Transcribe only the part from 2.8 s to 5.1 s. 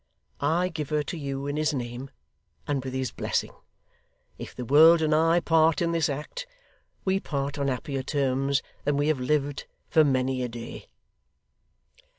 with his blessing. If the world